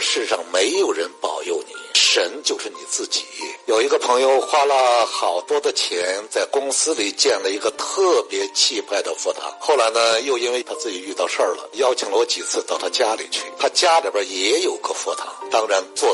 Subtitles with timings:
[0.00, 3.24] 世上没有人保佑你，神就是你自己。
[3.66, 9.52] 有一个朋友花了好多的钱，在公司里建了一个特别气派的佛堂。
[9.60, 13.42] 后来呢，又因为他自己遇到事儿了，邀请了我几次到他家里去。
[13.58, 16.07] 他家里边也有个佛堂，当然做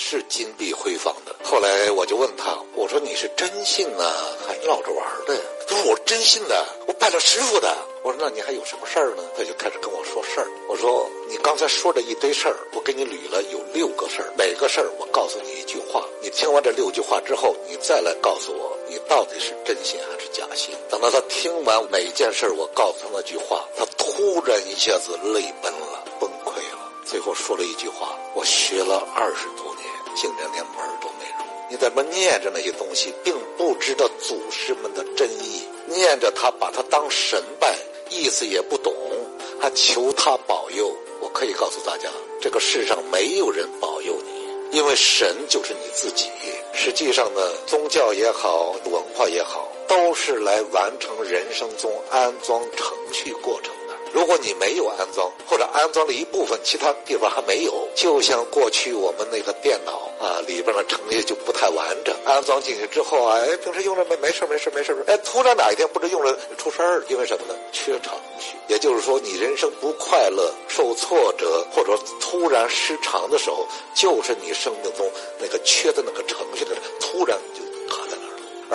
[0.00, 1.36] 是金碧辉煌的。
[1.44, 4.02] 后来我就问他，我说你是真信呢，
[4.48, 5.40] 还闹着玩的呀？
[5.68, 7.76] 他说我真信的，我拜了师傅的。
[8.02, 9.22] 我说那你还有什么事儿呢？
[9.36, 10.48] 他就开始跟我说事儿。
[10.68, 16.02] 我说你刚才说的一堆事儿，我给你捋了有六个事儿，每个事儿我告诉你一句话。
[16.22, 20.74] 你听完这六句话之后，你再来告诉我，你到底是真信还是假信？
[20.88, 26.90] 等到他听完每件事，我告诉他那句话，他突然一下子泪奔了，崩溃了。
[27.04, 29.69] 最后说了一句话：我学了二十多，
[30.14, 31.44] 竟然连门都没入。
[31.68, 37.76] 你在那念着那些东西，并不知道祖师们的真意，念着他，把他当神拜。
[38.12, 38.92] 意思也不懂，
[39.60, 40.92] 还求他保佑。
[41.20, 42.08] 我可以告诉大家，
[42.40, 46.28] 这个世上没有人保佑你，因为神就是你自己。
[46.74, 53.72] 实际上呢，宗教也好，文化也好，都是来完成人生中安装程序过程。
[54.12, 62.14] 如果你没有安装，或者安装了一部分，其他地方还没有，就像过去我们那个电脑啊里边的程序就不太完整。
[62.24, 67.54] 安装进去之后啊，哎，平时用着没没事没事没事哎，突然哪一天不知用着出事儿，因为什么呢？
[67.72, 68.56] 缺程序。
[68.68, 75.10] 也就是说，你人生不快乐、受挫折，或者突然失常的时候，就是你生命中
[75.40, 77.62] 那个缺的那个程序的突然就
[77.94, 77.99] 卡。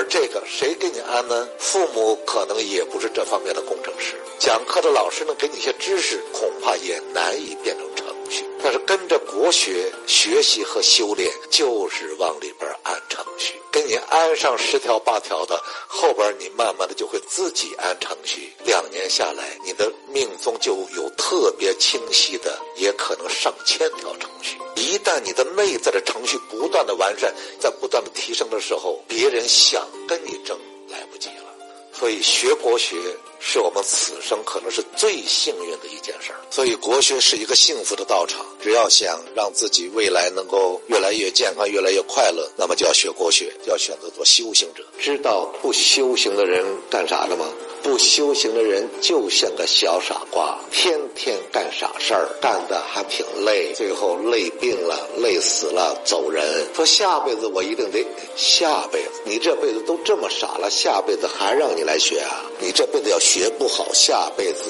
[0.00, 1.46] 而这个谁给你安呢？
[1.58, 4.14] 父母可能也不是这方面的工程师。
[4.38, 8.42] 讲课的老师能给你一些知识，恐怕也难以变成程序。
[8.62, 13.60] 但是跟着国学学习和修炼，就是往里边安程序。
[13.70, 18.54] 给你安上十条八条的，后边你慢慢的就会自己安程序。
[18.64, 24.56] 两年下来，你的命中就有特别清晰的，也可能上千条程序。
[24.76, 31.54] 一旦你的内在的程序不断的完善，在不断的提升的时候，别人想跟你争来不及了。
[31.92, 32.96] 所以学国学。
[33.42, 38.44] 是我们此生可能是最幸运的一件事儿，所以国学是一个幸福的道场。
[38.60, 44.84] 只要想让自己未来能够越来越健康、越来越快乐，那么就要学国学，就要选择做修行者。
[44.98, 47.46] 知道不修行的人干啥的吗？
[47.82, 56.66] 不修行的人就像个小傻瓜，天天干傻事儿，干的还挺累，最后累病了、累死了，走人。
[56.74, 58.04] 说下辈子我一定得
[58.36, 62.44] 下辈子，你这辈子都这么傻了，下辈子还让你来学啊？
[62.60, 64.64] 你这辈子要学不好，下辈子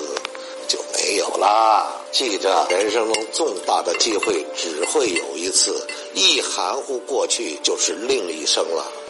[0.68, 1.96] 就没有啦。
[2.12, 8.92] 记着，人生中重大的机会只会有一次，一含糊过去就是另一生了。